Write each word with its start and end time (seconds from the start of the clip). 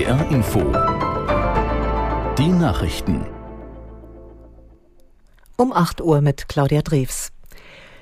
NDR 0.00 0.30
Info. 0.30 0.60
Die 2.38 2.48
Nachrichten. 2.48 3.26
Um 5.58 5.74
8 5.74 6.00
Uhr 6.00 6.22
mit 6.22 6.48
Claudia 6.48 6.80
Drews. 6.80 7.32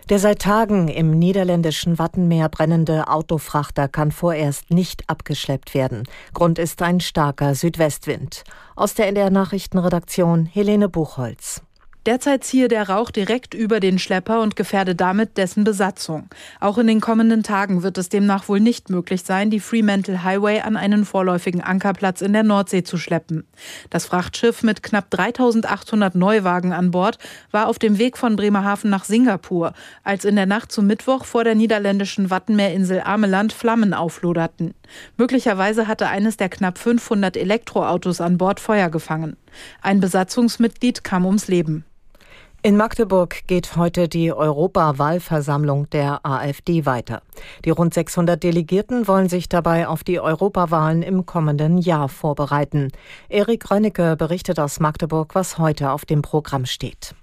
Der 0.09 0.21
seit 0.21 0.39
Tagen 0.39 0.87
im 0.87 1.19
niederländischen 1.19 1.99
Wattenmeer 1.99 2.51
brennende 2.51 3.09
Autofrachter 3.09 3.89
kann 3.89 4.13
vorerst 4.13 4.71
nicht 4.71 5.11
abgeschleppt 5.11 5.75
werden. 5.75 6.05
Grund 6.35 6.61
ist 6.61 6.83
ein 6.83 7.01
starker 7.01 7.57
Südwestwind. 7.57 8.45
Aus 8.77 8.95
der 8.95 9.09
NDR 9.09 9.31
Nachrichtenredaktion 9.31 10.47
Helene 10.47 10.89
Buchholz. 10.89 11.63
Derzeit 12.09 12.43
ziehe 12.43 12.69
der 12.69 12.89
Rauch 12.89 13.11
direkt 13.11 13.53
über 13.53 13.81
den 13.81 13.99
Schlepper 13.99 14.41
und 14.41 14.57
gefährde 14.57 14.95
damit 14.95 15.37
dessen 15.37 15.63
Besatzung. 15.63 16.31
Auch 16.59 16.79
in 16.79 16.87
den 16.87 17.03
kommenden 17.03 17.43
Tagen 17.43 17.83
wird 17.83 17.99
es 17.99 18.09
demnach 18.09 18.49
wohl 18.49 18.61
nicht 18.61 18.89
möglich 18.89 19.25
sein, 19.25 19.51
die 19.51 19.61
Fremantle 19.61 20.25
Highway 20.25 20.63
an 20.63 20.79
einen 20.79 21.05
vorläufigen 21.05 21.61
Ankerplatz 21.61 22.23
in 22.23 22.33
der 22.33 22.45
Nordsee 22.45 22.83
zu 22.83 22.97
schleppen. 22.97 23.47
Das 23.91 24.07
Frachtschiff 24.07 24.63
mit 24.63 24.83
knapp 24.83 25.11
3800 25.11 26.15
Neuwagen 26.15 26.73
an 26.73 26.93
Bord 26.93 27.19
war 27.51 27.67
auf 27.67 27.79
dem 27.79 27.99
Weg 27.99 28.17
von 28.17 28.37
Bremerhaven 28.37 28.89
nach 28.89 29.05
Singapur, 29.05 29.75
als 30.03 30.25
in 30.25 30.37
der 30.37 30.47
Nacht 30.47 30.73
zum 30.73 30.87
Mittwoch 30.87 31.27
vor 31.27 31.45
der 31.45 31.57
niederländischen 31.57 32.31
Wattenmeerinsel 32.31 33.03
Ameland 33.05 33.53
Flammen 33.53 33.93
aufloderten. 33.93 34.73
Möglicherweise 35.19 35.87
hatte 35.87 36.09
eines 36.09 36.39
der 36.39 36.49
knapp 36.49 36.79
500 36.79 37.37
Elektroautos 37.37 38.23
an 38.23 38.39
Bord 38.39 38.61
Feuer 38.61 38.89
gefangen. 38.89 39.37
Ein 39.83 40.01
Besatzungsmitglied 40.01 41.05
kam 41.05 41.27
ums 41.27 41.49
Leben. 41.49 41.85
In 42.61 42.77
Magdeburg 42.77 43.47
geht 43.47 43.77
heute 43.77 44.09
die 44.09 44.33
Europawahlversammlung 44.33 45.89
der 45.91 46.27
AfD 46.27 46.87
weiter. 46.87 47.23
Die 47.65 47.71
rund 47.71 47.95
600 47.95 48.43
Delegierten 48.43 49.07
wollen 49.07 49.29
sich 49.29 49.49
dabei 49.49 49.87
auf 49.87 50.03
die 50.03 50.19
Europawahlen 50.19 51.05
im 51.05 51.25
kommenden 51.25 51.79
Jahr 51.79 52.09
vorbereiten. 52.09 52.91
Erik 53.29 53.71
Rönnecke 53.71 54.17
berichtet 54.17 54.59
aus 54.59 54.81
Magdeburg, 54.81 55.37
was 55.37 55.59
heute 55.59 55.93
auf 55.93 56.05
dem 56.05 56.21
Programm 56.21 56.67
steht. 56.67 57.15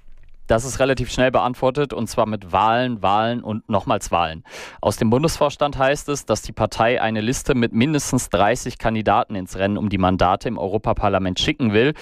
Das 0.47 0.63
ist 0.63 0.79
relativ 0.79 1.11
schnell 1.11 1.31
beantwortet 1.31 1.91
und 1.91 2.07
zwar 2.07 2.27
mit 2.27 2.53
Wahlen, 2.53 3.01
Wahlen 3.01 3.43
und 3.43 3.67
nochmals 3.67 4.11
Wahlen. 4.11 4.43
Aus 4.79 4.95
dem 4.95 5.09
Bundesvorstand 5.09 5.77
heißt 5.77 6.07
es, 6.07 6.25
dass 6.25 6.43
die 6.43 6.53
Partei 6.53 7.01
eine 7.01 7.19
Liste 7.19 7.55
mit 7.55 7.73
mindestens 7.73 8.29
30 8.29 8.77
Kandidaten 8.77 9.35
ins 9.35 9.57
Rennen 9.57 9.77
um 9.77 9.89
die 9.89 9.97
Mandate 9.97 10.47
im 10.47 10.57
Europaparlament 10.57 11.39
schicken 11.39 11.73
will. 11.73 11.93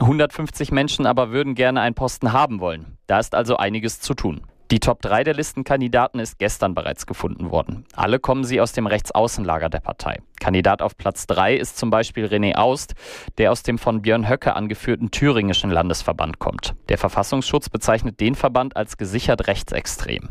150 0.00 0.70
Menschen 0.70 1.06
aber 1.06 1.30
würden 1.30 1.54
gerne 1.54 1.80
einen 1.80 1.94
Posten 1.94 2.32
haben 2.32 2.60
wollen. 2.60 2.98
Da 3.06 3.18
ist 3.18 3.34
also 3.34 3.56
einiges 3.56 4.00
zu 4.00 4.14
tun. 4.14 4.42
Die 4.70 4.80
Top 4.80 5.00
3 5.00 5.24
der 5.24 5.32
Listenkandidaten 5.32 6.20
ist 6.20 6.38
gestern 6.38 6.74
bereits 6.74 7.06
gefunden 7.06 7.50
worden. 7.50 7.86
Alle 7.94 8.18
kommen 8.18 8.44
sie 8.44 8.60
aus 8.60 8.72
dem 8.72 8.86
Rechtsaußenlager 8.86 9.70
der 9.70 9.80
Partei. 9.80 10.20
Kandidat 10.40 10.82
auf 10.82 10.94
Platz 10.98 11.26
3 11.26 11.56
ist 11.56 11.78
zum 11.78 11.88
Beispiel 11.88 12.26
René 12.26 12.54
Aust, 12.54 12.94
der 13.38 13.50
aus 13.50 13.62
dem 13.62 13.78
von 13.78 14.02
Björn 14.02 14.28
Höcke 14.28 14.54
angeführten 14.54 15.10
thüringischen 15.10 15.70
Landesverband 15.70 16.38
kommt. 16.38 16.74
Der 16.90 16.98
Verfassungsschutz 16.98 17.70
bezeichnet 17.70 18.20
den 18.20 18.34
Verband 18.34 18.76
als 18.76 18.98
gesichert 18.98 19.46
rechtsextrem. 19.46 20.28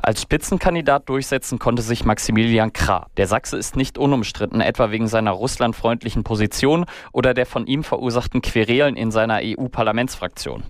Als 0.00 0.22
Spitzenkandidat 0.22 1.08
durchsetzen 1.08 1.58
konnte 1.58 1.82
sich 1.82 2.04
Maximilian 2.04 2.72
Krah. 2.72 3.08
Der 3.16 3.26
Sachse 3.26 3.56
ist 3.56 3.74
nicht 3.74 3.98
unumstritten, 3.98 4.60
etwa 4.60 4.92
wegen 4.92 5.08
seiner 5.08 5.32
russlandfreundlichen 5.32 6.22
Position 6.22 6.84
oder 7.10 7.34
der 7.34 7.44
von 7.44 7.66
ihm 7.66 7.82
verursachten 7.82 8.40
Querelen 8.40 8.94
in 8.94 9.10
seiner 9.10 9.40
EU-Parlamentsfraktion. 9.42 10.62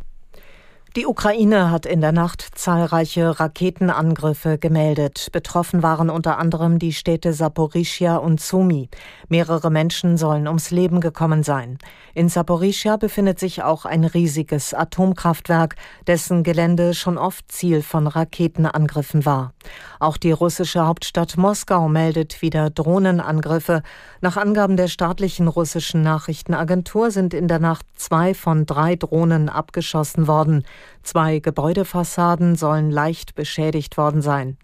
Die 0.96 1.06
Ukraine 1.06 1.70
hat 1.70 1.86
in 1.86 2.00
der 2.00 2.10
Nacht 2.10 2.44
zahlreiche 2.56 3.38
Raketenangriffe 3.38 4.58
gemeldet. 4.58 5.28
Betroffen 5.30 5.84
waren 5.84 6.10
unter 6.10 6.36
anderem 6.36 6.80
die 6.80 6.92
Städte 6.92 7.32
Saporischia 7.32 8.16
und 8.16 8.40
Sumy. 8.40 8.88
Mehrere 9.28 9.70
Menschen 9.70 10.16
sollen 10.16 10.48
ums 10.48 10.72
Leben 10.72 11.00
gekommen 11.00 11.44
sein. 11.44 11.78
In 12.12 12.28
Saporischia 12.28 12.96
befindet 12.96 13.38
sich 13.38 13.62
auch 13.62 13.84
ein 13.84 14.02
riesiges 14.02 14.74
Atomkraftwerk, 14.74 15.76
dessen 16.08 16.42
Gelände 16.42 16.92
schon 16.94 17.18
oft 17.18 17.52
Ziel 17.52 17.82
von 17.82 18.08
Raketenangriffen 18.08 19.24
war. 19.24 19.52
Auch 20.00 20.16
die 20.16 20.32
russische 20.32 20.88
Hauptstadt 20.88 21.36
Moskau 21.36 21.88
meldet 21.88 22.42
wieder 22.42 22.68
Drohnenangriffe. 22.68 23.82
Nach 24.22 24.36
Angaben 24.36 24.76
der 24.76 24.88
staatlichen 24.88 25.46
russischen 25.46 26.02
Nachrichtenagentur 26.02 27.12
sind 27.12 27.32
in 27.32 27.46
der 27.46 27.60
Nacht 27.60 27.86
zwei 27.94 28.34
von 28.34 28.66
drei 28.66 28.96
Drohnen 28.96 29.48
abgeschossen 29.48 30.26
worden. 30.26 30.64
Zwei 31.02 31.38
Gebäudefassaden 31.38 32.56
sollen 32.56 32.90
leicht 32.90 33.34
beschädigt 33.34 33.96
worden 33.96 34.22
sein. 34.22 34.56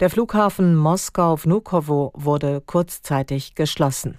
Der 0.00 0.10
Flughafen 0.10 0.76
Moskau-Vnukovo 0.76 2.12
wurde 2.14 2.60
kurzzeitig 2.64 3.54
geschlossen. 3.54 4.18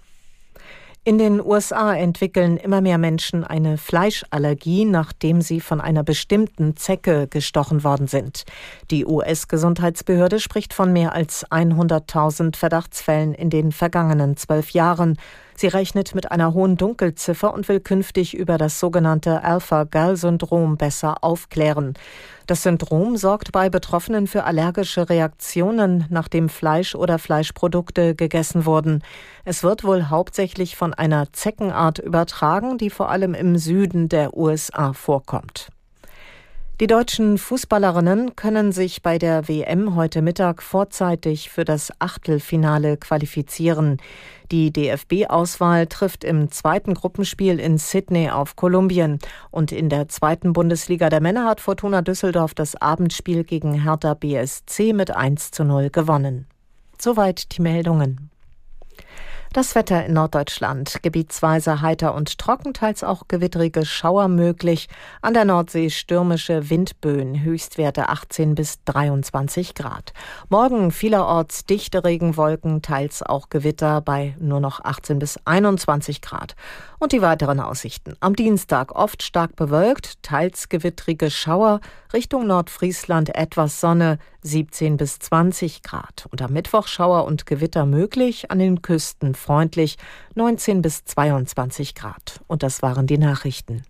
In 1.05 1.17
den 1.17 1.43
USA 1.43 1.95
entwickeln 1.95 2.57
immer 2.57 2.81
mehr 2.81 2.97
Menschen 2.97 3.45
eine 3.45 3.77
Fleischallergie, 3.77 4.83
nachdem 4.83 5.41
sie 5.41 5.61
von 5.61 5.79
einer 5.79 6.03
bestimmten 6.03 6.75
Zecke 6.75 7.27
gestochen 7.27 7.83
worden 7.83 8.07
sind. 8.07 8.43
Die 8.91 9.05
US-Gesundheitsbehörde 9.05 10.39
spricht 10.39 10.73
von 10.73 10.91
mehr 10.91 11.13
als 11.13 11.47
100.000 11.47 12.57
Verdachtsfällen 12.57 13.33
in 13.33 13.49
den 13.49 13.71
vergangenen 13.71 14.35
zwölf 14.35 14.71
Jahren. 14.71 15.17
Sie 15.59 15.67
rechnet 15.67 16.15
mit 16.15 16.31
einer 16.31 16.53
hohen 16.53 16.77
Dunkelziffer 16.77 17.53
und 17.53 17.67
will 17.67 17.81
künftig 17.81 18.33
über 18.33 18.57
das 18.57 18.79
sogenannte 18.79 19.43
Alpha-Gal-Syndrom 19.43 20.77
besser 20.77 21.21
aufklären. 21.21 21.95
Das 22.47 22.63
Syndrom 22.63 23.17
sorgt 23.17 23.51
bei 23.51 23.69
Betroffenen 23.69 24.25
für 24.27 24.45
allergische 24.45 25.09
Reaktionen, 25.09 26.05
nachdem 26.09 26.47
Fleisch 26.47 26.95
oder 26.95 27.19
Fleischprodukte 27.19 28.15
gegessen 28.15 28.65
wurden. 28.65 29.03
Es 29.43 29.61
wird 29.61 29.83
wohl 29.83 30.05
hauptsächlich 30.05 30.77
von 30.77 30.93
einer 30.93 31.33
Zeckenart 31.33 31.99
übertragen, 31.99 32.77
die 32.77 32.89
vor 32.89 33.09
allem 33.09 33.33
im 33.33 33.57
Süden 33.57 34.07
der 34.07 34.37
USA 34.37 34.93
vorkommt. 34.93 35.67
Die 36.79 36.87
deutschen 36.87 37.37
Fußballerinnen 37.37 38.37
können 38.37 38.71
sich 38.71 39.01
bei 39.01 39.17
der 39.17 39.49
WM 39.49 39.95
heute 39.95 40.21
Mittag 40.21 40.63
vorzeitig 40.63 41.49
für 41.49 41.65
das 41.65 41.91
Achtelfinale 41.99 42.95
qualifizieren. 42.95 43.97
Die 44.49 44.71
DFB-Auswahl 44.71 45.87
trifft 45.87 46.23
im 46.23 46.51
zweiten 46.51 46.93
Gruppenspiel 46.93 47.59
in 47.59 47.77
Sydney 47.77 48.29
auf 48.29 48.55
Kolumbien. 48.55 49.19
Und 49.51 49.73
in 49.73 49.89
der 49.89 50.07
zweiten 50.07 50.53
Bundesliga 50.53 51.09
der 51.09 51.19
Männer 51.19 51.49
hat 51.49 51.59
Fortuna 51.59 52.01
Düsseldorf 52.01 52.53
das 52.53 52.77
Abendspiel 52.77 53.43
gegen 53.43 53.83
Hertha 53.83 54.13
BSC 54.13 54.93
mit 54.93 55.13
1 55.13 55.51
zu 55.51 55.65
0 55.65 55.89
gewonnen. 55.89 56.47
Soweit 56.97 57.57
die 57.57 57.61
Meldungen. 57.61 58.29
Das 59.51 59.73
Wetter 59.73 60.05
in 60.05 60.13
Norddeutschland. 60.13 61.01
Gebietsweise 61.01 61.81
heiter 61.81 62.13
und 62.13 62.37
trocken, 62.37 62.75
teils 62.75 63.03
auch 63.03 63.27
gewittrige 63.27 63.83
Schauer 63.83 64.27
möglich. 64.27 64.89
An 65.23 65.33
der 65.33 65.43
Nordsee 65.43 65.89
stürmische 65.89 66.69
Windböen, 66.69 67.41
Höchstwerte 67.41 68.09
18 68.09 68.53
bis 68.53 68.83
23 68.83 69.73
Grad. 69.73 70.13
Morgen 70.49 70.91
vielerorts 70.91 71.65
dichte 71.65 72.03
Regenwolken, 72.03 72.83
teils 72.83 73.23
auch 73.23 73.49
Gewitter 73.49 74.01
bei 74.01 74.35
nur 74.39 74.59
noch 74.59 74.85
18 74.85 75.17
bis 75.17 75.39
21 75.45 76.21
Grad. 76.21 76.55
Und 76.99 77.11
die 77.11 77.23
weiteren 77.23 77.59
Aussichten. 77.59 78.15
Am 78.19 78.35
Dienstag 78.35 78.95
oft 78.95 79.23
stark 79.23 79.55
bewölkt, 79.55 80.21
teils 80.21 80.69
gewittrige 80.69 81.31
Schauer, 81.31 81.79
Richtung 82.13 82.45
Nordfriesland 82.45 83.33
etwas 83.33 83.81
Sonne, 83.81 84.19
17 84.41 84.97
bis 84.97 85.19
20 85.19 85.83
Grad. 85.83 86.27
Und 86.31 86.41
am 86.41 86.53
Mittwoch 86.53 86.87
Schauer 86.87 87.25
und 87.25 87.45
Gewitter 87.45 87.85
möglich, 87.85 88.51
an 88.51 88.59
den 88.59 88.81
Küsten 88.81 89.35
freundlich 89.35 89.97
19 90.35 90.81
bis 90.81 91.05
22 91.05 91.95
Grad. 91.95 92.41
Und 92.47 92.63
das 92.63 92.81
waren 92.81 93.07
die 93.07 93.17
Nachrichten. 93.17 93.83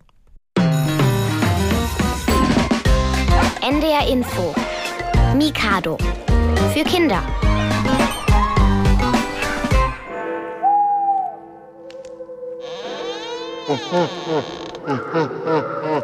NDR 3.62 4.08
Info. 4.08 4.54
Mikado. 5.36 5.96
Für 6.72 6.84
Kinder. 6.84 7.22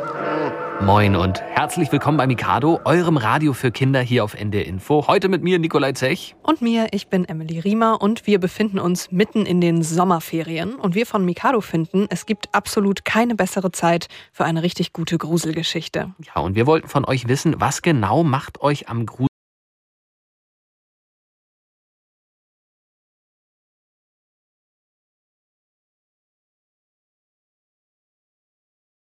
Moin 0.83 1.17
und 1.17 1.41
herzlich 1.41 1.91
willkommen 1.91 2.19
bei 2.19 2.27
Mikado, 2.27 2.81
eurem 2.85 3.17
Radio 3.17 3.55
für 3.55 3.71
Kinder 3.71 4.01
hier 4.01 4.23
auf 4.23 4.35
NDR 4.35 4.67
Info. 4.67 5.07
Heute 5.07 5.29
mit 5.29 5.43
mir 5.43 5.59
Nikolai 5.59 5.93
Zech. 5.93 6.37
Und 6.43 6.61
mir, 6.61 6.89
ich 6.93 7.09
bin 7.09 7.25
Emily 7.25 7.59
Riemer 7.59 8.01
und 8.03 8.27
wir 8.27 8.39
befinden 8.39 8.79
uns 8.79 9.11
mitten 9.11 9.47
in 9.47 9.61
den 9.61 9.83
Sommerferien. 9.83 10.75
Und 10.75 10.95
wir 10.95 11.07
von 11.07 11.25
Mikado 11.25 11.61
finden, 11.61 12.07
es 12.11 12.27
gibt 12.27 12.55
absolut 12.55 13.05
keine 13.05 13.35
bessere 13.35 13.73
Zeit 13.73 14.09
für 14.33 14.45
eine 14.45 14.63
richtig 14.63 14.93
gute 14.93 15.19
Gruselgeschichte. 15.19 16.13
Ja, 16.35 16.43
und 16.43 16.55
wir 16.55 16.67
wollten 16.67 16.89
von 16.89 17.05
euch 17.05 17.27
wissen, 17.27 17.57
was 17.59 17.83
genau 17.83 18.23
macht 18.23 18.61
euch 18.61 18.89
am 18.89 19.07
Grusel 19.07 19.36